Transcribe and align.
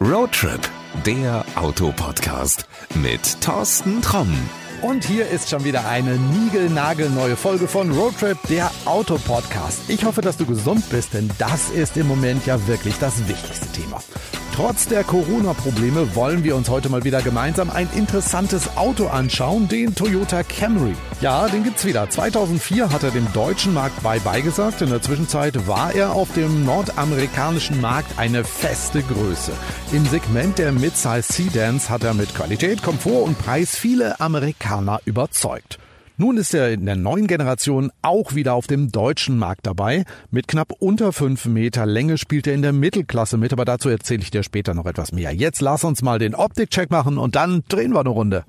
Roadtrip, 0.00 0.60
der 1.06 1.42
Autopodcast 1.54 2.66
mit 2.96 3.40
Thorsten 3.40 4.02
Tromm. 4.02 4.36
Und 4.82 5.06
hier 5.06 5.26
ist 5.26 5.48
schon 5.48 5.64
wieder 5.64 5.88
eine 5.88 6.16
niegelnagelneue 6.16 7.34
Folge 7.34 7.66
von 7.66 7.90
Roadtrip, 7.90 8.36
der 8.50 8.70
Autopodcast. 8.84 9.88
Ich 9.88 10.04
hoffe, 10.04 10.20
dass 10.20 10.36
du 10.36 10.44
gesund 10.44 10.84
bist, 10.90 11.14
denn 11.14 11.30
das 11.38 11.70
ist 11.70 11.96
im 11.96 12.08
Moment 12.08 12.44
ja 12.44 12.66
wirklich 12.66 12.98
das 12.98 13.26
wichtigste 13.26 13.72
Thema. 13.72 14.02
Trotz 14.56 14.88
der 14.88 15.04
Corona-Probleme 15.04 16.14
wollen 16.14 16.42
wir 16.42 16.56
uns 16.56 16.70
heute 16.70 16.88
mal 16.88 17.04
wieder 17.04 17.20
gemeinsam 17.20 17.68
ein 17.68 17.90
interessantes 17.94 18.78
Auto 18.78 19.08
anschauen, 19.08 19.68
den 19.68 19.94
Toyota 19.94 20.42
Camry. 20.44 20.94
Ja, 21.20 21.46
den 21.46 21.62
gibt's 21.62 21.84
wieder. 21.84 22.08
2004 22.08 22.90
hat 22.90 23.02
er 23.02 23.10
dem 23.10 23.30
deutschen 23.34 23.74
Markt 23.74 24.02
bye-bye 24.02 24.40
gesagt. 24.40 24.80
In 24.80 24.88
der 24.88 25.02
Zwischenzeit 25.02 25.68
war 25.68 25.94
er 25.94 26.12
auf 26.12 26.32
dem 26.32 26.64
nordamerikanischen 26.64 27.82
Markt 27.82 28.18
eine 28.18 28.44
feste 28.44 29.02
Größe. 29.02 29.52
Im 29.92 30.06
Segment 30.06 30.56
der 30.56 30.72
Midsize 30.72 31.30
Sedans 31.30 31.90
hat 31.90 32.02
er 32.02 32.14
mit 32.14 32.34
Qualität, 32.34 32.82
Komfort 32.82 33.24
und 33.24 33.38
Preis 33.38 33.76
viele 33.76 34.20
Amerikaner 34.20 35.00
überzeugt. 35.04 35.78
Nun 36.18 36.38
ist 36.38 36.54
er 36.54 36.72
in 36.72 36.86
der 36.86 36.96
neuen 36.96 37.26
Generation 37.26 37.92
auch 38.00 38.34
wieder 38.34 38.54
auf 38.54 38.66
dem 38.66 38.90
deutschen 38.90 39.36
Markt 39.36 39.66
dabei. 39.66 40.04
Mit 40.30 40.48
knapp 40.48 40.72
unter 40.78 41.12
fünf 41.12 41.44
Meter 41.44 41.84
Länge 41.84 42.16
spielt 42.16 42.46
er 42.46 42.54
in 42.54 42.62
der 42.62 42.72
Mittelklasse 42.72 43.36
mit, 43.36 43.52
aber 43.52 43.66
dazu 43.66 43.90
erzähle 43.90 44.22
ich 44.22 44.30
dir 44.30 44.42
später 44.42 44.72
noch 44.72 44.86
etwas 44.86 45.12
mehr. 45.12 45.34
Jetzt 45.34 45.60
lass 45.60 45.84
uns 45.84 46.00
mal 46.00 46.18
den 46.18 46.34
Optikcheck 46.34 46.90
machen 46.90 47.18
und 47.18 47.36
dann 47.36 47.64
drehen 47.68 47.92
wir 47.92 48.00
eine 48.00 48.08
Runde. 48.08 48.44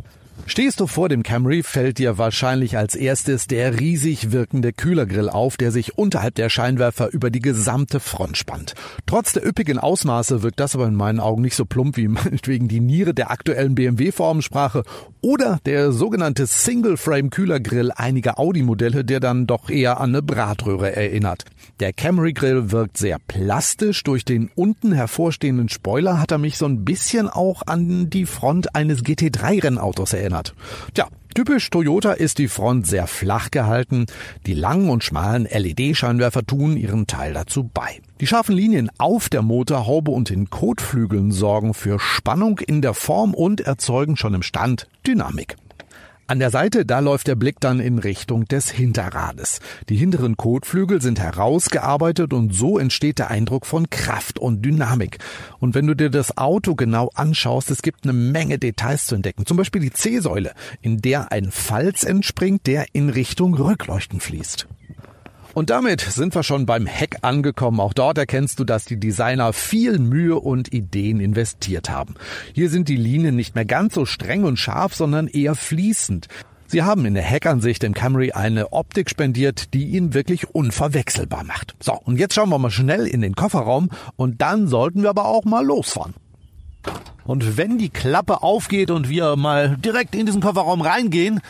Stehst 0.46 0.80
du 0.80 0.88
vor 0.88 1.10
dem 1.10 1.24
Camry, 1.24 1.64
fällt 1.64 1.98
dir 1.98 2.18
wahrscheinlich 2.18 2.78
als 2.78 2.96
erstes 2.96 3.48
der 3.48 3.80
riesig 3.80 4.32
wirkende 4.32 4.72
Kühlergrill 4.72 5.30
auf, 5.30 5.58
der 5.58 5.72
sich 5.72 5.98
unterhalb 5.98 6.36
der 6.36 6.50
Scheinwerfer 6.50 7.12
über 7.12 7.30
die 7.30 7.42
gesamte 7.42 8.00
Front 8.00 8.38
spannt. 8.38 8.74
Trotz 9.06 9.34
der 9.34 9.46
üppigen 9.46 9.80
Ausmaße 9.80 10.44
wirkt 10.44 10.60
das 10.60 10.76
aber 10.76 10.88
in 10.88 10.96
meinen 10.96 11.20
Augen 11.20 11.42
nicht 11.42 11.56
so 11.56 11.66
plump 11.66 11.98
wie 11.98 12.08
meinetwegen 12.08 12.68
die 12.68 12.80
Niere 12.80 13.14
der 13.14 13.32
aktuellen 13.32 13.76
BMW-Formensprache 13.76 14.84
oder 15.22 15.60
der 15.66 15.92
sogenannte 15.92 16.48
Single-Frame-Kühlergrill 16.48 17.92
einiger 17.92 18.40
Audi-Modelle, 18.40 19.04
der 19.04 19.20
dann 19.20 19.48
doch 19.48 19.70
eher 19.70 20.00
an 20.00 20.12
eine 20.12 20.22
Bratröhre 20.22 20.96
erinnert. 20.96 21.44
Der 21.80 21.92
Camry-Grill 21.92 22.72
wirkt 22.72 22.98
sehr 22.98 23.18
plastisch. 23.28 24.04
Durch 24.04 24.24
den 24.24 24.50
unten 24.56 24.94
hervorstehenden 24.94 25.70
Spoiler 25.70 26.22
hat 26.22 26.32
er 26.32 26.38
mich 26.38 26.58
so 26.58 26.66
ein 26.66 26.86
bisschen 26.86 27.28
auch 27.28 27.64
an 27.66 28.10
die 28.10 28.26
Front 28.26 28.76
eines 28.76 29.04
GT3-Rennautos 29.04 30.14
erinnert 30.14 30.27
erinnert. 30.28 30.54
Tja, 30.94 31.08
typisch 31.34 31.70
Toyota 31.70 32.12
ist 32.12 32.38
die 32.38 32.48
Front 32.48 32.86
sehr 32.86 33.08
flach 33.08 33.50
gehalten. 33.52 34.06
Die 34.46 34.54
langen 34.54 34.90
und 34.90 35.04
schmalen 35.04 35.48
LED-Scheinwerfer 35.50 36.46
tun 36.46 36.78
ihren 36.78 37.08
Teil 37.08 37.34
dazu 37.34 37.70
bei. 37.74 38.02
Die 38.20 38.28
scharfen 38.28 38.56
Linien 38.56 38.90
auf 38.98 39.30
der 39.30 39.42
Motorhaube 39.42 40.12
und 40.12 40.30
den 40.30 40.50
Kotflügeln 40.50 41.32
sorgen 41.32 41.74
für 41.74 42.00
Spannung 42.00 42.60
in 42.60 42.82
der 42.82 42.94
Form 42.94 43.34
und 43.34 43.62
erzeugen 43.62 44.18
schon 44.18 44.34
im 44.34 44.44
Stand 44.44 44.88
Dynamik. 45.06 45.56
An 46.30 46.40
der 46.40 46.50
Seite, 46.50 46.86
da 46.86 47.00
läuft 47.00 47.28
der 47.28 47.36
Blick 47.36 47.62
dann 47.62 47.80
in 47.80 48.00
Richtung 48.00 48.44
des 48.44 48.70
Hinterrades. 48.70 49.62
Die 49.88 49.96
hinteren 49.96 50.36
Kotflügel 50.36 51.02
sind 51.02 51.22
herausgearbeitet 51.22 52.34
und 52.34 52.54
so 52.54 52.78
entsteht 52.78 53.20
der 53.20 53.32
Eindruck 53.32 53.66
von 53.66 53.90
Kraft 53.90 54.38
und 54.38 54.62
Dynamik. 54.62 55.20
Und 55.60 55.74
wenn 55.74 55.88
du 55.88 55.96
dir 55.96 56.10
das 56.10 56.38
Auto 56.38 56.76
genau 56.76 57.10
anschaust, 57.16 57.72
es 57.72 57.82
gibt 57.82 58.04
eine 58.04 58.12
Menge 58.12 58.60
Details 58.60 59.06
zu 59.06 59.16
entdecken. 59.16 59.46
Zum 59.46 59.56
Beispiel 59.56 59.80
die 59.80 59.94
C-Säule, 59.94 60.52
in 60.82 60.98
der 60.98 61.32
ein 61.32 61.50
Falz 61.50 62.04
entspringt, 62.04 62.68
der 62.68 62.88
in 62.92 63.10
Richtung 63.10 63.54
Rückleuchten 63.54 64.20
fließt. 64.20 64.68
Und 65.58 65.72
damit 65.72 66.02
sind 66.02 66.36
wir 66.36 66.44
schon 66.44 66.68
beim 66.68 66.86
Heck 66.86 67.18
angekommen. 67.24 67.80
Auch 67.80 67.96
dort 67.96 68.20
erkennst 68.20 68.60
du, 68.60 68.64
dass 68.64 68.86
die 68.86 69.00
Designer 69.00 69.54
viel 69.54 69.98
Mühe 69.98 70.36
und 70.36 70.72
Ideen 70.72 71.20
investiert 71.20 71.90
haben. 71.90 72.14
Hier 72.54 72.70
sind 72.70 72.90
die 72.90 72.96
Linien 72.96 73.36
nicht 73.36 73.56
mehr 73.56 73.66
ganz 73.66 73.96
so 73.96 74.06
streng 74.06 74.44
und 74.44 74.58
scharf, 74.58 74.94
sondern 74.94 75.26
eher 75.26 75.56
fließend. 75.56 76.28
Sie 76.68 76.84
haben 76.84 77.08
in 77.08 77.16
der 77.16 77.24
Heckansicht 77.24 77.82
dem 77.82 77.96
Camry 77.96 78.34
eine 78.34 78.72
Optik 78.72 79.10
spendiert, 79.10 79.74
die 79.74 79.86
ihn 79.86 80.14
wirklich 80.14 80.54
unverwechselbar 80.54 81.44
macht. 81.44 81.76
So, 81.80 81.94
und 81.94 82.20
jetzt 82.20 82.36
schauen 82.36 82.50
wir 82.50 82.60
mal 82.60 82.70
schnell 82.70 83.08
in 83.08 83.22
den 83.22 83.34
Kofferraum 83.34 83.90
und 84.16 84.44
dann 84.44 84.68
sollten 84.68 85.02
wir 85.02 85.10
aber 85.10 85.26
auch 85.26 85.44
mal 85.44 85.66
losfahren. 85.66 86.14
Und 87.26 87.58
wenn 87.58 87.80
die 87.80 87.90
Klappe 87.90 88.44
aufgeht 88.44 88.92
und 88.92 89.10
wir 89.10 89.36
mal 89.36 89.76
direkt 89.78 90.14
in 90.14 90.28
diesen 90.28 90.40
Kofferraum 90.42 90.82
reingehen, 90.82 91.42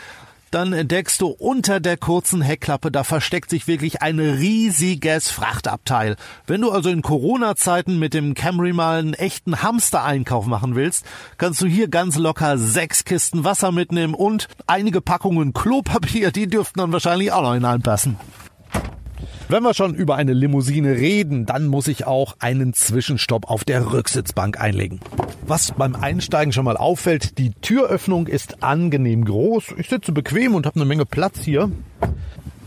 dann 0.51 0.73
entdeckst 0.73 1.21
du 1.21 1.27
unter 1.27 1.79
der 1.79 1.97
kurzen 1.97 2.41
Heckklappe, 2.41 2.91
da 2.91 3.03
versteckt 3.03 3.49
sich 3.49 3.67
wirklich 3.67 4.01
ein 4.01 4.19
riesiges 4.19 5.29
Frachtabteil. 5.29 6.15
Wenn 6.45 6.61
du 6.61 6.71
also 6.71 6.89
in 6.89 7.01
Corona-Zeiten 7.01 7.99
mit 7.99 8.13
dem 8.13 8.33
Camry 8.33 8.73
mal 8.73 8.99
einen 8.99 9.13
echten 9.13 9.61
Hamster-Einkauf 9.61 10.45
machen 10.45 10.75
willst, 10.75 11.05
kannst 11.37 11.61
du 11.61 11.67
hier 11.67 11.87
ganz 11.87 12.17
locker 12.17 12.57
sechs 12.57 13.05
Kisten 13.05 13.43
Wasser 13.43 13.71
mitnehmen 13.71 14.13
und 14.13 14.47
einige 14.67 15.01
Packungen 15.01 15.53
Klopapier, 15.53 16.31
die 16.31 16.47
dürften 16.47 16.79
dann 16.79 16.91
wahrscheinlich 16.91 17.31
auch 17.31 17.41
noch 17.41 17.53
hineinpassen. 17.53 18.17
Wenn 19.49 19.63
wir 19.63 19.73
schon 19.73 19.95
über 19.95 20.15
eine 20.15 20.33
Limousine 20.33 20.97
reden, 20.97 21.45
dann 21.45 21.67
muss 21.67 21.87
ich 21.87 22.05
auch 22.05 22.35
einen 22.39 22.73
Zwischenstopp 22.73 23.49
auf 23.49 23.63
der 23.63 23.93
Rücksitzbank 23.93 24.59
einlegen. 24.59 24.99
Was 25.45 25.71
beim 25.71 25.95
Einsteigen 25.95 26.51
schon 26.51 26.65
mal 26.65 26.75
auffällt, 26.75 27.37
die 27.37 27.51
Türöffnung 27.51 28.27
ist 28.27 28.61
angenehm 28.61 29.23
groß. 29.23 29.75
Ich 29.77 29.87
sitze 29.87 30.11
bequem 30.11 30.53
und 30.53 30.65
habe 30.65 30.75
eine 30.75 30.85
Menge 30.85 31.05
Platz 31.05 31.39
hier. 31.39 31.71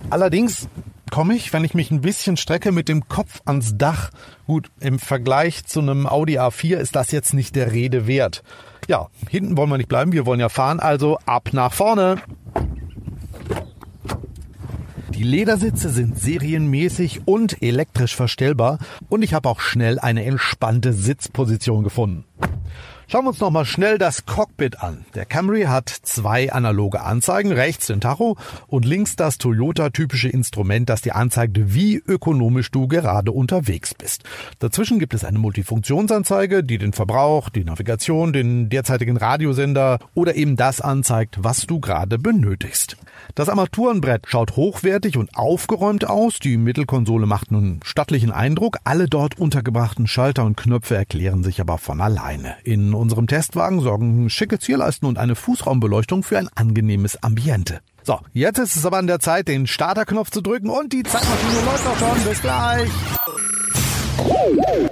Allerdings 0.09 0.69
komme 1.11 1.35
ich, 1.35 1.53
wenn 1.53 1.65
ich 1.65 1.75
mich 1.75 1.91
ein 1.91 2.01
bisschen 2.01 2.39
strecke, 2.39 2.73
mit 2.73 2.89
dem 2.89 3.09
Kopf 3.09 3.43
ans 3.45 3.77
Dach. 3.77 4.11
Gut, 4.47 4.71
im 4.81 4.99
Vergleich 4.99 5.67
zu 5.67 5.81
einem 5.81 6.07
Audi 6.07 6.39
A4 6.39 6.79
ist 6.79 6.97
das 6.97 7.11
jetzt 7.11 7.35
nicht 7.35 7.57
der 7.57 7.73
Rede 7.73 8.07
wert. 8.07 8.43
Ja, 8.89 9.09
hinten 9.29 9.59
wollen 9.59 9.69
wir 9.69 9.77
nicht 9.77 9.91
bleiben, 9.91 10.13
wir 10.13 10.25
wollen 10.25 10.41
ja 10.41 10.49
fahren, 10.49 10.81
also 10.81 11.19
ab 11.27 11.51
nach 11.53 11.75
vorne. 11.75 12.17
Die 15.21 15.27
Ledersitze 15.27 15.91
sind 15.91 16.19
serienmäßig 16.19 17.27
und 17.27 17.61
elektrisch 17.61 18.17
verstellbar 18.17 18.79
und 19.11 19.21
ich 19.21 19.35
habe 19.35 19.51
auch 19.51 19.61
schnell 19.61 19.99
eine 19.99 20.25
entspannte 20.25 20.95
Sitzposition 20.95 21.85
gefunden. 21.85 22.25
Schauen 23.11 23.25
wir 23.25 23.31
uns 23.31 23.41
noch 23.41 23.51
mal 23.51 23.65
schnell 23.65 23.99
das 23.99 24.25
Cockpit 24.25 24.85
an. 24.85 25.05
Der 25.17 25.25
Camry 25.25 25.63
hat 25.63 25.89
zwei 25.89 26.53
analoge 26.53 27.01
Anzeigen, 27.01 27.51
rechts 27.51 27.89
den 27.89 28.01
Tacho 28.01 28.37
und 28.69 28.85
links 28.85 29.17
das 29.17 29.37
Toyota-typische 29.37 30.29
Instrument, 30.29 30.89
das 30.89 31.03
dir 31.03 31.17
anzeigt, 31.17 31.75
wie 31.75 31.97
ökonomisch 31.97 32.71
du 32.71 32.87
gerade 32.87 33.33
unterwegs 33.33 33.95
bist. 33.95 34.23
Dazwischen 34.61 35.01
gibt 35.01 35.13
es 35.13 35.25
eine 35.25 35.41
Multifunktionsanzeige, 35.41 36.63
die 36.63 36.79
den 36.79 36.93
Verbrauch, 36.93 37.49
die 37.49 37.65
Navigation, 37.65 38.33
den 38.33 38.69
derzeitigen 38.69 39.17
Radiosender 39.17 39.99
oder 40.15 40.37
eben 40.37 40.55
das 40.55 40.81
anzeigt, 40.81 41.39
was 41.41 41.67
du 41.67 41.81
gerade 41.81 42.17
benötigst. 42.17 42.97
Das 43.35 43.49
Armaturenbrett 43.49 44.29
schaut 44.29 44.55
hochwertig 44.55 45.17
und 45.17 45.37
aufgeräumt 45.37 46.09
aus. 46.09 46.39
Die 46.39 46.57
Mittelkonsole 46.57 47.27
macht 47.27 47.51
einen 47.51 47.81
stattlichen 47.85 48.31
Eindruck. 48.31 48.79
Alle 48.85 49.09
dort 49.09 49.39
untergebrachten 49.39 50.07
Schalter 50.07 50.45
und 50.45 50.57
Knöpfe 50.57 50.97
erklären 50.97 51.43
sich 51.43 51.61
aber 51.61 51.79
von 51.79 52.01
alleine. 52.01 52.55
In 52.63 52.95
unserem 53.01 53.27
Testwagen 53.27 53.81
sorgen 53.81 54.31
schicke 54.31 54.59
Zierleisten 54.59 55.09
und 55.09 55.19
eine 55.19 55.35
Fußraumbeleuchtung 55.35 56.23
für 56.23 56.39
ein 56.39 56.49
angenehmes 56.55 57.23
Ambiente. 57.23 57.81
So, 58.03 58.21
jetzt 58.33 58.59
ist 58.59 58.77
es 58.77 58.87
aber 58.87 58.99
an 58.99 59.07
der 59.07 59.21
Zeit, 59.21 59.49
den 59.49 59.67
Starterknopf 59.67 60.31
zu 60.31 60.41
drücken 60.41 60.71
und 60.71 60.93
die 60.93 61.03
Zeitmaschine 61.03 61.65
läuft 61.65 61.87
auch 61.87 61.97
schon. 61.97 62.25
Bis 62.25 62.41
gleich. 62.41 62.91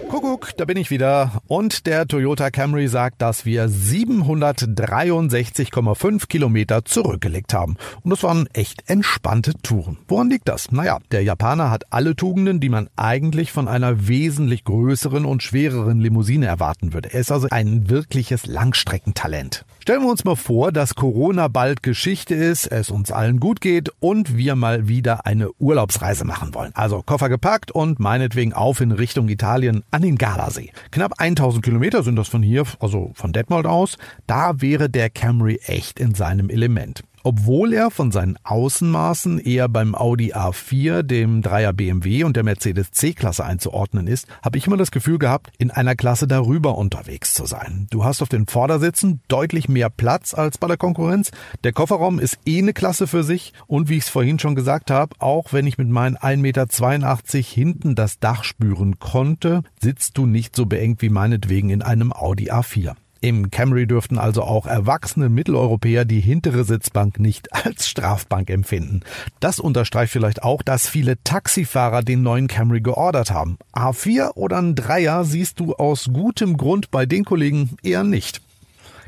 Kuckuck, 0.09 0.57
da 0.57 0.65
bin 0.65 0.79
ich 0.79 0.91
wieder. 0.91 1.43
Und 1.49 1.87
der 1.87 2.07
Toyota 2.07 2.51
Camry 2.51 2.89
sagt, 2.89 3.21
dass 3.21 3.45
wir 3.45 3.69
763,5 3.69 6.29
Kilometer 6.29 6.87
zurückgelegt 6.87 7.53
haben. 7.53 7.77
Und 8.03 8.09
das 8.11 8.23
waren 8.23 8.49
echt 8.55 8.89
entspannte 8.89 9.53
Touren. 9.63 9.99
Woran 10.09 10.31
liegt 10.31 10.49
das? 10.49 10.73
Naja, 10.73 10.97
der 11.11 11.23
Japaner 11.23 11.71
hat 11.71 11.93
alle 11.93 12.17
Tugenden, 12.17 12.59
die 12.59 12.71
man 12.71 12.89
eigentlich 12.97 13.53
von 13.53 13.69
einer 13.69 14.09
wesentlich 14.09 14.65
größeren 14.65 15.27
und 15.27 15.43
schwereren 15.43 16.01
Limousine 16.01 16.47
erwarten 16.47 16.95
würde. 16.95 17.13
Er 17.13 17.21
ist 17.21 17.31
also 17.31 17.49
ein 17.51 17.91
wirkliches 17.91 18.47
Langstreckentalent. 18.47 19.67
Stellen 19.81 20.03
wir 20.03 20.11
uns 20.11 20.25
mal 20.25 20.37
vor, 20.37 20.73
dass 20.73 20.95
Corona 20.95 21.49
bald 21.49 21.83
Geschichte 21.83 22.35
ist, 22.35 22.67
es 22.67 22.91
uns 22.91 23.11
allen 23.11 23.41
gut 23.41 23.61
geht 23.61 23.91
und 24.01 24.37
wir 24.37 24.55
mal 24.55 24.87
wieder 24.89 25.27
eine 25.27 25.51
Urlaubsreise 25.59 26.25
machen 26.25 26.55
wollen. 26.55 26.73
Also 26.75 27.03
Koffer 27.03 27.29
gepackt 27.29 27.71
und 27.71 27.99
meinetwegen 27.99 28.55
auf 28.55 28.81
in 28.81 28.93
Richtung 28.93 29.29
Italien 29.29 29.83
an 29.99 30.03
den 30.03 30.17
Gardasee. 30.17 30.71
Knapp 30.93 31.15
1000 31.19 31.65
Kilometer 31.65 32.05
sind 32.05 32.15
das 32.15 32.29
von 32.29 32.41
hier, 32.41 32.63
also 32.79 33.11
von 33.15 33.33
Detmold 33.33 33.67
aus. 33.67 33.99
Da 34.29 34.61
wäre 34.61 34.89
der 34.89 35.11
Camry 35.11 35.59
echt 35.65 35.99
in 35.99 36.15
seinem 36.15 36.51
Element. 36.51 37.03
Obwohl 37.29 37.75
er 37.75 37.91
von 37.91 38.11
seinen 38.11 38.39
Außenmaßen 38.43 39.39
eher 39.39 39.69
beim 39.69 39.95
Audi 39.95 40.33
A4, 40.33 41.03
dem 41.03 41.43
3er 41.43 41.75
BMW 41.75 42.25
und 42.25 42.37
der 42.37 42.43
Mercedes 42.43 42.91
C-Klasse 42.91 43.45
einzuordnen 43.45 44.07
ist, 44.07 44.27
habe 44.41 44.57
ich 44.57 44.67
immer 44.67 44.79
das 44.79 44.91
Gefühl 44.91 45.19
gehabt, 45.19 45.51
in 45.59 45.71
einer 45.71 45.95
Klasse 45.95 46.27
darüber 46.27 46.79
unterwegs 46.79 47.35
zu 47.35 47.45
sein. 47.45 47.87
Du 47.91 48.03
hast 48.03 48.23
auf 48.23 48.31
den 48.31 48.47
Vordersitzen 48.47 49.21
deutlich 49.29 49.69
mehr 49.69 49.91
Platz 49.91 50.33
als 50.33 50.57
bei 50.57 50.69
der 50.69 50.79
Konkurrenz. 50.79 51.31
Der 51.65 51.75
Kofferraum 51.75 52.19
ist 52.19 52.39
eh 52.47 52.61
eine 52.61 52.73
Klasse 52.73 53.07
für 53.07 53.23
sich 53.23 53.53
und 53.67 53.91
wie 53.91 53.99
ich 53.99 54.05
es 54.05 54.09
vorhin 54.09 54.39
schon 54.39 54.55
gesagt 54.55 54.91
habe, 54.91 55.15
auch 55.19 55.53
wenn 55.53 55.67
ich 55.67 55.77
mit 55.77 55.91
meinen 55.91 56.17
1,82 56.17 56.39
Meter 56.39 57.47
hinten 57.47 57.95
das 57.95 58.21
Dach 58.21 58.43
spüren 58.43 59.01
konnte, 59.01 59.65
sitzt 59.83 60.17
du 60.17 60.25
nicht 60.25 60.57
so 60.57 60.65
beengt 60.65 61.03
wie 61.03 61.11
meinetwegen 61.11 61.69
in 61.69 61.83
einem 61.83 62.11
Audi 62.11 62.51
A4. 62.51 62.95
Im 63.21 63.51
Camry 63.51 63.87
dürften 63.87 64.19
also 64.19 64.43
auch 64.43 64.67
erwachsene 64.67 65.29
Mitteleuropäer 65.29 66.05
die 66.05 66.21
hintere 66.21 66.65
Sitzbank 66.65 67.19
nicht 67.19 67.53
als 67.65 67.89
Strafbank 67.89 68.51
empfinden. 68.51 69.01
Das 69.41 69.59
unterstreicht 69.59 70.13
vielleicht 70.13 70.43
auch, 70.43 70.63
dass 70.63 70.89
viele 70.89 71.23
Taxifahrer 71.25 72.03
den 72.03 72.23
neuen 72.23 72.49
Camry 72.49 72.81
geordert 72.81 73.31
haben. 73.31 73.59
A4 73.75 74.35
oder 74.35 74.59
ein 74.59 74.75
Dreier 74.75 75.25
siehst 75.25 75.61
du 75.61 75.75
aus 75.75 76.11
gutem 76.13 76.57
Grund 76.57 76.91
bei 76.91 77.07
den 77.07 77.25
Kollegen 77.25 77.77
eher 77.83 78.05
nicht. 78.05 78.41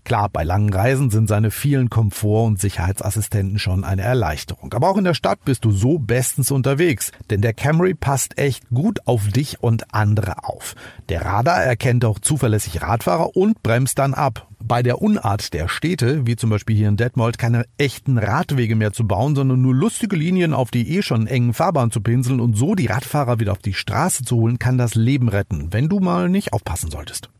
Klar, 0.05 0.29
bei 0.29 0.45
langen 0.45 0.73
Reisen 0.73 1.11
sind 1.11 1.29
seine 1.29 1.51
vielen 1.51 1.91
Komfort- 1.91 2.47
und 2.47 2.61
Sicherheitsassistenten 2.61 3.59
schon 3.59 3.85
eine 3.85 4.03
Erleichterung. 4.03 4.73
Aber 4.73 4.89
auch 4.89 4.97
in 4.97 5.05
der 5.05 5.15
Stadt 5.15 5.45
bist 5.45 5.65
du 5.65 5.71
so 5.71 5.99
bestens 5.99 6.51
unterwegs, 6.51 7.13
denn 7.31 7.41
der 7.41 7.53
Camry 7.53 7.95
passt 7.95 8.39
echt 8.39 8.69
gut 8.71 9.07
auf 9.07 9.29
dich 9.29 9.63
und 9.63 9.95
andere 9.95 10.45
auf. 10.45 10.75
Der 11.09 11.25
Radar 11.25 11.63
erkennt 11.63 12.05
auch 12.05 12.19
zuverlässig 12.19 12.83
Radfahrer 12.83 13.37
und 13.37 13.63
bremst 13.63 13.99
dann 13.99 14.15
ab. 14.15 14.47
Bei 14.63 14.83
der 14.83 15.01
Unart 15.01 15.55
der 15.55 15.69
Städte, 15.69 16.27
wie 16.27 16.37
zum 16.37 16.51
Beispiel 16.51 16.77
hier 16.77 16.89
in 16.89 16.97
Detmold, 16.97 17.39
keine 17.39 17.65
echten 17.79 18.19
Radwege 18.19 18.77
mehr 18.77 18.93
zu 18.93 19.07
bauen, 19.07 19.35
sondern 19.35 19.63
nur 19.63 19.75
lustige 19.75 20.17
Linien 20.17 20.53
auf 20.53 20.71
die 20.71 20.97
eh 20.97 21.03
schon 21.03 21.27
engen 21.27 21.55
Fahrbahn 21.55 21.91
zu 21.91 22.01
pinseln 22.01 22.41
und 22.41 22.57
so 22.57 22.75
die 22.75 22.87
Radfahrer 22.87 23.41
wieder 23.41 23.53
auf 23.53 23.59
die 23.59 23.75
Straße 23.75 24.25
zu 24.25 24.37
holen, 24.37 24.59
kann 24.59 24.79
das 24.79 24.95
Leben 24.95 25.29
retten, 25.29 25.73
wenn 25.73 25.89
du 25.89 26.01
mal 26.01 26.29
nicht 26.29 26.53
aufpassen 26.53 26.91
solltest. 26.91 27.31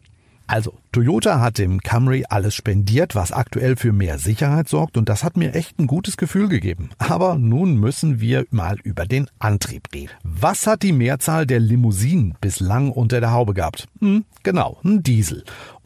Also, 0.51 0.75
Toyota 0.91 1.39
hat 1.39 1.59
dem 1.59 1.81
Camry 1.81 2.25
alles 2.29 2.57
spendiert, 2.57 3.15
was 3.15 3.31
aktuell 3.31 3.77
für 3.77 3.93
mehr 3.93 4.19
Sicherheit 4.19 4.69
sorgt 4.69 4.97
und 4.97 5.09
das 5.09 5.23
hat 5.23 5.37
mir 5.37 5.55
echt 5.55 5.79
ein 5.79 5.87
gutes 5.87 6.17
Gefühl 6.17 6.49
gegeben. 6.49 6.91
Aber 6.99 7.37
nun 7.37 7.77
müssen 7.77 8.21
wir 8.21 8.45
mal 8.51 8.77
über 8.83 9.07
den 9.07 9.29
Antrieb 9.39 9.85
reden. 9.95 10.11
Was 10.25 10.67
hat 10.67 10.83
die 10.83 10.91
Mehrzahl 10.91 11.47
der 11.47 11.61
Limousinen 11.61 12.35
bislang 12.41 12.91
unter 12.91 13.21
der 13.21 13.31
Haube 13.31 13.55
gehabt? 13.55 13.87
Hm, 14.01 14.25
genau, 14.43 14.81
ein 14.83 15.05
Diesel. 15.05 15.45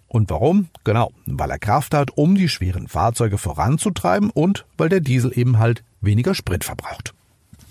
Und 0.09 0.31
warum? 0.31 0.69
Genau, 0.83 1.13
weil 1.27 1.51
er 1.51 1.59
Kraft 1.59 1.93
hat, 1.93 2.17
um 2.17 2.35
die 2.35 2.49
schweren 2.49 2.89
Fahrzeuge 2.89 3.37
voranzutreiben 3.37 4.31
und 4.31 4.65
weil 4.79 4.89
der 4.89 5.01
Diesel 5.01 5.39
eben 5.39 5.59
halt 5.59 5.85
weniger 6.01 6.35
Sprit 6.35 6.65
verbraucht. 6.65 7.13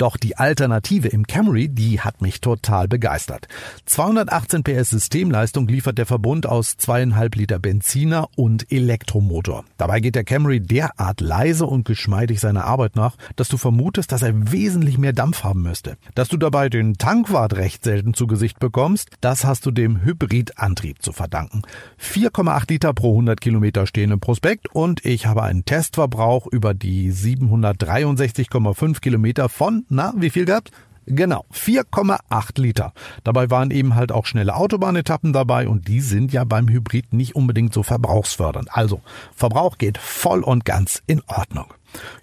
Doch 0.03 0.17
die 0.17 0.35
Alternative 0.35 1.07
im 1.07 1.25
Camry, 1.27 1.69
die 1.69 2.01
hat 2.01 2.21
mich 2.21 2.41
total 2.41 2.89
begeistert. 2.89 3.47
218 3.85 4.61
PS 4.61 4.89
Systemleistung 4.89 5.65
liefert 5.65 5.97
der 5.97 6.05
Verbund 6.05 6.45
aus 6.45 6.75
zweieinhalb 6.75 7.37
Liter 7.37 7.57
Benziner 7.57 8.27
und 8.35 8.69
Elektromotor. 8.69 9.63
Dabei 9.77 10.01
geht 10.01 10.15
der 10.15 10.25
Camry 10.25 10.59
derart 10.59 11.21
leise 11.21 11.65
und 11.65 11.85
geschmeidig 11.85 12.41
seiner 12.41 12.65
Arbeit 12.65 12.97
nach, 12.97 13.15
dass 13.37 13.47
du 13.47 13.55
vermutest, 13.55 14.11
dass 14.11 14.23
er 14.23 14.51
wesentlich 14.51 14.97
mehr 14.97 15.13
Dampf 15.13 15.45
haben 15.45 15.61
müsste. 15.61 15.95
Dass 16.15 16.27
du 16.27 16.35
dabei 16.35 16.67
den 16.67 16.95
Tankwart 16.95 17.55
recht 17.55 17.85
selten 17.85 18.13
zu 18.13 18.27
Gesicht 18.27 18.59
bekommst, 18.59 19.07
das 19.21 19.45
hast 19.45 19.65
du 19.65 19.71
dem 19.71 20.03
Hybridantrieb 20.03 21.01
zu 21.01 21.13
verdanken. 21.13 21.61
4,8 22.01 22.69
Liter 22.69 22.93
pro 22.93 23.11
100 23.11 23.39
Kilometer 23.39 23.87
stehen 23.87 24.11
im 24.11 24.19
Prospekt 24.19 24.67
und 24.75 25.05
ich 25.05 25.27
habe 25.27 25.43
einen 25.43 25.63
Testverbrauch 25.63 26.45
über 26.47 26.73
die 26.73 27.13
763,5 27.13 28.99
Kilometer 28.99 29.47
von 29.47 29.85
na, 29.93 30.13
wie 30.17 30.29
viel 30.29 30.45
gehabt? 30.45 30.71
Genau, 31.05 31.45
4,8 31.53 32.61
Liter. 32.61 32.93
Dabei 33.23 33.49
waren 33.49 33.71
eben 33.71 33.95
halt 33.95 34.11
auch 34.11 34.25
schnelle 34.25 34.55
Autobahnetappen 34.55 35.33
dabei 35.33 35.67
und 35.67 35.87
die 35.87 35.99
sind 35.99 36.31
ja 36.31 36.45
beim 36.45 36.69
Hybrid 36.69 37.11
nicht 37.11 37.35
unbedingt 37.35 37.73
so 37.73 37.83
verbrauchsfördernd. 37.83 38.69
Also, 38.73 39.01
Verbrauch 39.35 39.77
geht 39.77 39.97
voll 39.97 40.43
und 40.43 40.63
ganz 40.63 41.03
in 41.05 41.21
Ordnung. 41.27 41.73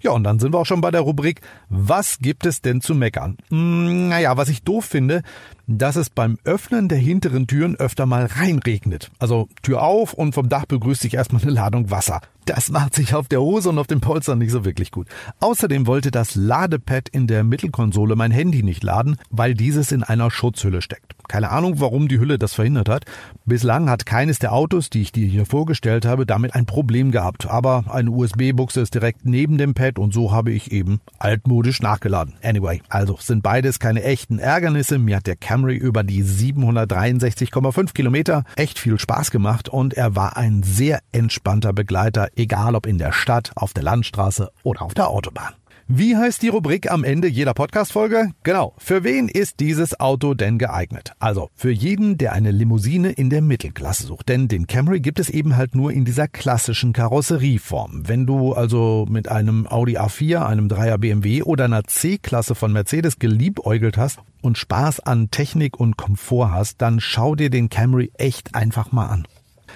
Ja, 0.01 0.11
und 0.11 0.23
dann 0.23 0.39
sind 0.39 0.53
wir 0.53 0.59
auch 0.59 0.65
schon 0.65 0.81
bei 0.81 0.91
der 0.91 1.01
Rubrik, 1.01 1.41
was 1.69 2.19
gibt 2.19 2.45
es 2.45 2.61
denn 2.61 2.81
zu 2.81 2.95
meckern? 2.95 3.37
Hm, 3.49 4.09
naja, 4.09 4.37
was 4.37 4.49
ich 4.49 4.63
doof 4.63 4.85
finde, 4.85 5.23
dass 5.67 5.95
es 5.95 6.09
beim 6.09 6.37
Öffnen 6.43 6.89
der 6.89 6.97
hinteren 6.97 7.47
Türen 7.47 7.75
öfter 7.75 8.05
mal 8.05 8.25
reinregnet. 8.25 9.11
Also 9.19 9.47
Tür 9.61 9.83
auf 9.83 10.13
und 10.13 10.33
vom 10.33 10.49
Dach 10.49 10.65
begrüßt 10.65 11.01
sich 11.01 11.13
erstmal 11.13 11.41
eine 11.41 11.51
Ladung 11.51 11.91
Wasser. 11.91 12.21
Das 12.45 12.69
macht 12.69 12.95
sich 12.95 13.13
auf 13.13 13.27
der 13.27 13.41
Hose 13.41 13.69
und 13.69 13.77
auf 13.77 13.87
dem 13.87 14.01
Polster 14.01 14.35
nicht 14.35 14.51
so 14.51 14.65
wirklich 14.65 14.91
gut. 14.91 15.07
Außerdem 15.39 15.85
wollte 15.87 16.11
das 16.11 16.35
Ladepad 16.35 17.07
in 17.09 17.27
der 17.27 17.43
Mittelkonsole 17.43 18.15
mein 18.15 18.31
Handy 18.31 18.63
nicht 18.63 18.83
laden, 18.83 19.17
weil 19.29 19.53
dieses 19.53 19.91
in 19.91 20.03
einer 20.03 20.31
Schutzhülle 20.31 20.81
steckt. 20.81 21.13
Keine 21.31 21.51
Ahnung, 21.51 21.79
warum 21.79 22.09
die 22.09 22.19
Hülle 22.19 22.37
das 22.37 22.55
verhindert 22.55 22.89
hat. 22.89 23.05
Bislang 23.45 23.89
hat 23.89 24.05
keines 24.05 24.39
der 24.39 24.51
Autos, 24.51 24.89
die 24.89 25.01
ich 25.01 25.13
dir 25.13 25.25
hier 25.25 25.45
vorgestellt 25.45 26.05
habe, 26.05 26.25
damit 26.25 26.55
ein 26.55 26.65
Problem 26.65 27.09
gehabt. 27.09 27.49
Aber 27.49 27.85
eine 27.89 28.11
USB-Buchse 28.11 28.81
ist 28.81 28.93
direkt 28.93 29.23
neben 29.23 29.57
dem 29.57 29.73
Pad 29.73 29.97
und 29.97 30.13
so 30.13 30.33
habe 30.33 30.51
ich 30.51 30.73
eben 30.73 30.99
altmodisch 31.19 31.81
nachgeladen. 31.81 32.33
Anyway, 32.43 32.81
also 32.89 33.15
sind 33.17 33.43
beides 33.43 33.79
keine 33.79 34.03
echten 34.03 34.39
Ärgernisse. 34.39 34.99
Mir 34.99 35.15
hat 35.15 35.27
der 35.27 35.37
Camry 35.37 35.77
über 35.77 36.03
die 36.03 36.21
763,5 36.21 37.93
Kilometer 37.93 38.43
echt 38.57 38.77
viel 38.77 38.99
Spaß 38.99 39.31
gemacht 39.31 39.69
und 39.69 39.93
er 39.93 40.17
war 40.17 40.35
ein 40.35 40.63
sehr 40.63 40.99
entspannter 41.13 41.71
Begleiter, 41.71 42.27
egal 42.35 42.75
ob 42.75 42.85
in 42.85 42.97
der 42.97 43.13
Stadt, 43.13 43.53
auf 43.55 43.71
der 43.71 43.83
Landstraße 43.83 44.51
oder 44.63 44.81
auf 44.81 44.95
der 44.95 45.07
Autobahn. 45.07 45.53
Wie 45.87 46.15
heißt 46.15 46.41
die 46.41 46.47
Rubrik 46.47 46.91
am 46.91 47.03
Ende 47.03 47.27
jeder 47.27 47.53
Podcast-Folge? 47.53 48.31
Genau. 48.43 48.73
Für 48.77 49.03
wen 49.03 49.27
ist 49.27 49.59
dieses 49.59 49.99
Auto 49.99 50.33
denn 50.33 50.57
geeignet? 50.57 51.13
Also, 51.19 51.49
für 51.53 51.71
jeden, 51.71 52.17
der 52.17 52.33
eine 52.33 52.51
Limousine 52.51 53.11
in 53.11 53.29
der 53.29 53.41
Mittelklasse 53.41 54.07
sucht. 54.07 54.29
Denn 54.29 54.47
den 54.47 54.67
Camry 54.67 54.99
gibt 54.99 55.19
es 55.19 55.29
eben 55.29 55.57
halt 55.57 55.75
nur 55.75 55.91
in 55.91 56.05
dieser 56.05 56.27
klassischen 56.27 56.93
Karosserieform. 56.93 58.07
Wenn 58.07 58.25
du 58.25 58.53
also 58.53 59.05
mit 59.09 59.29
einem 59.29 59.67
Audi 59.67 59.97
A4, 59.97 60.45
einem 60.45 60.67
3er 60.67 60.97
BMW 60.97 61.43
oder 61.43 61.65
einer 61.65 61.83
C-Klasse 61.83 62.55
von 62.55 62.71
Mercedes 62.71 63.19
geliebäugelt 63.19 63.97
hast 63.97 64.19
und 64.41 64.57
Spaß 64.57 65.01
an 65.01 65.31
Technik 65.31 65.79
und 65.79 65.97
Komfort 65.97 66.51
hast, 66.51 66.81
dann 66.81 66.99
schau 66.99 67.35
dir 67.35 67.49
den 67.49 67.69
Camry 67.69 68.11
echt 68.17 68.55
einfach 68.55 68.91
mal 68.91 69.07
an. 69.07 69.27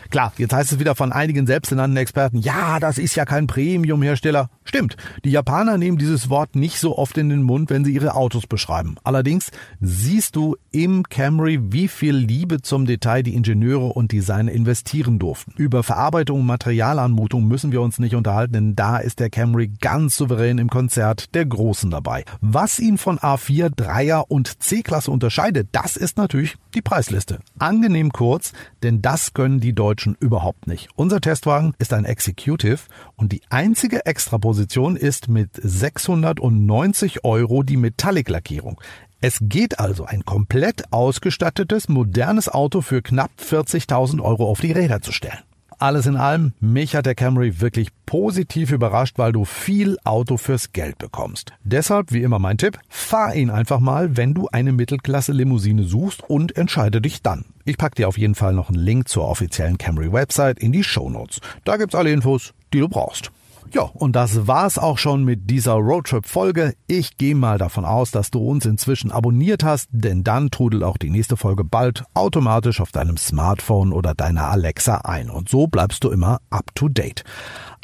Klar, 0.09 0.33
jetzt 0.37 0.53
heißt 0.53 0.73
es 0.73 0.79
wieder 0.79 0.95
von 0.95 1.11
einigen 1.11 1.47
selbsternannten 1.47 1.97
Experten, 1.97 2.37
ja, 2.37 2.79
das 2.79 2.97
ist 2.97 3.15
ja 3.15 3.25
kein 3.25 3.47
Premium-Hersteller. 3.47 4.49
Stimmt, 4.63 4.97
die 5.23 5.31
Japaner 5.31 5.77
nehmen 5.77 5.97
dieses 5.97 6.29
Wort 6.29 6.55
nicht 6.55 6.79
so 6.79 6.97
oft 6.97 7.17
in 7.17 7.29
den 7.29 7.43
Mund, 7.43 7.69
wenn 7.69 7.85
sie 7.85 7.93
ihre 7.93 8.15
Autos 8.15 8.47
beschreiben. 8.47 8.95
Allerdings 9.03 9.51
siehst 9.79 10.35
du 10.35 10.55
im 10.71 11.03
Camry, 11.03 11.59
wie 11.71 11.87
viel 11.87 12.15
Liebe 12.15 12.61
zum 12.61 12.85
Detail 12.85 13.23
die 13.23 13.35
Ingenieure 13.35 13.87
und 13.87 14.11
Designer 14.11 14.51
investieren 14.51 15.19
durften. 15.19 15.53
Über 15.57 15.83
Verarbeitung 15.83 16.41
und 16.41 16.45
Materialanmutung 16.45 17.47
müssen 17.47 17.71
wir 17.71 17.81
uns 17.81 17.99
nicht 17.99 18.15
unterhalten, 18.15 18.53
denn 18.53 18.75
da 18.75 18.97
ist 18.97 19.19
der 19.19 19.29
Camry 19.29 19.71
ganz 19.81 20.15
souverän 20.15 20.57
im 20.57 20.69
Konzert 20.69 21.33
der 21.35 21.45
Großen 21.45 21.89
dabei. 21.89 22.25
Was 22.41 22.79
ihn 22.79 22.97
von 22.97 23.19
A4, 23.19 23.75
3er 23.75 24.25
und 24.27 24.61
C-Klasse 24.63 25.11
unterscheidet, 25.11 25.69
das 25.71 25.95
ist 25.95 26.17
natürlich 26.17 26.55
die 26.75 26.81
Preisliste. 26.81 27.39
Angenehm 27.57 28.11
kurz, 28.11 28.53
denn 28.83 29.01
das 29.01 29.33
können 29.33 29.59
die 29.59 29.73
Deutschen 29.73 30.15
überhaupt 30.19 30.67
nicht. 30.67 30.89
Unser 30.95 31.21
Testwagen 31.21 31.73
ist 31.79 31.93
ein 31.93 32.05
Executive 32.05 32.79
und 33.15 33.31
die 33.31 33.41
einzige 33.49 34.05
Extraposition 34.05 34.95
ist 34.95 35.27
mit 35.27 35.49
690 35.53 37.23
Euro 37.23 37.63
die 37.63 37.77
Metallic-Lackierung. 37.77 38.79
Es 39.21 39.39
geht 39.41 39.79
also 39.79 40.05
ein 40.05 40.23
komplett 40.25 40.91
ausgestattetes, 40.91 41.89
modernes 41.89 42.49
Auto 42.49 42.81
für 42.81 43.01
knapp 43.01 43.31
40.000 43.41 44.21
Euro 44.21 44.47
auf 44.49 44.61
die 44.61 44.71
Räder 44.71 45.01
zu 45.01 45.11
stellen. 45.11 45.39
Alles 45.77 46.05
in 46.05 46.15
allem, 46.15 46.53
mich 46.59 46.95
hat 46.95 47.05
der 47.05 47.15
Camry 47.15 47.59
wirklich 47.59 47.89
positiv 48.05 48.71
überrascht, 48.71 49.17
weil 49.17 49.33
du 49.33 49.43
viel 49.43 49.97
Auto 50.03 50.37
fürs 50.37 50.71
Geld 50.71 50.97
bekommst. 50.97 51.51
Deshalb, 51.63 52.13
wie 52.13 52.21
immer 52.21 52.39
mein 52.39 52.57
Tipp, 52.57 52.79
fahr 52.87 53.35
ihn 53.35 53.49
einfach 53.49 53.79
mal, 53.79 54.15
wenn 54.15 54.33
du 54.33 54.47
eine 54.47 54.71
Mittelklasse-Limousine 54.71 55.83
suchst 55.83 56.23
und 56.29 56.55
entscheide 56.55 57.01
dich 57.01 57.21
dann. 57.21 57.45
Ich 57.65 57.77
pack 57.77 57.95
dir 57.95 58.07
auf 58.07 58.17
jeden 58.17 58.35
Fall 58.35 58.53
noch 58.53 58.69
einen 58.69 58.79
Link 58.79 59.09
zur 59.09 59.27
offiziellen 59.27 59.77
Camry-Website 59.77 60.59
in 60.59 60.71
die 60.71 60.83
Show 60.83 61.09
Notes. 61.09 61.41
Da 61.65 61.75
gibt's 61.77 61.95
alle 61.95 62.11
Infos, 62.11 62.53
die 62.73 62.79
du 62.79 62.87
brauchst. 62.87 63.31
Ja, 63.71 63.81
und 63.81 64.15
das 64.15 64.47
war's 64.47 64.77
auch 64.77 64.97
schon 64.97 65.23
mit 65.23 65.49
dieser 65.49 65.73
Roadtrip-Folge. 65.73 66.75
Ich 66.87 67.17
gehe 67.17 67.35
mal 67.35 67.57
davon 67.57 67.85
aus, 67.85 68.11
dass 68.11 68.31
du 68.31 68.39
uns 68.39 68.65
inzwischen 68.65 69.11
abonniert 69.11 69.63
hast, 69.63 69.89
denn 69.91 70.23
dann 70.23 70.51
trudelt 70.51 70.83
auch 70.83 70.97
die 70.97 71.09
nächste 71.09 71.35
Folge 71.37 71.63
bald 71.63 72.03
automatisch 72.13 72.79
auf 72.79 72.91
deinem 72.91 73.17
Smartphone 73.17 73.91
oder 73.91 74.13
deiner 74.13 74.49
Alexa 74.49 74.97
ein. 74.97 75.29
Und 75.29 75.49
so 75.49 75.67
bleibst 75.67 76.03
du 76.03 76.11
immer 76.11 76.39
up 76.49 76.73
to 76.75 76.89
date. 76.89 77.23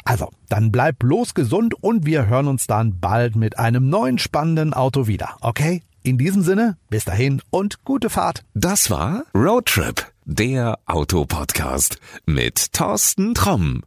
Also, 0.04 0.30
dann 0.48 0.72
bleib 0.72 0.98
bloß 0.98 1.34
gesund 1.34 1.74
und 1.80 2.06
wir 2.06 2.26
hören 2.26 2.48
uns 2.48 2.66
dann 2.66 2.98
bald 2.98 3.36
mit 3.36 3.58
einem 3.58 3.88
neuen 3.88 4.18
spannenden 4.18 4.74
Auto 4.74 5.06
wieder, 5.06 5.36
okay? 5.40 5.82
In 6.02 6.18
diesem 6.18 6.42
Sinne, 6.42 6.76
bis 6.90 7.04
dahin 7.04 7.40
und 7.50 7.84
gute 7.84 8.10
Fahrt. 8.10 8.42
Das 8.54 8.90
war 8.90 9.24
Roadtrip, 9.34 10.12
der 10.24 10.78
Autopodcast 10.86 11.98
mit 12.26 12.72
Thorsten 12.72 13.34
Tromm. 13.34 13.82